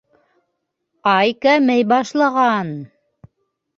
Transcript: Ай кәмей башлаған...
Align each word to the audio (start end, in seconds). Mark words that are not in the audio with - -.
Ай 1.11 1.35
кәмей 1.47 1.85
башлаған... 1.93 2.73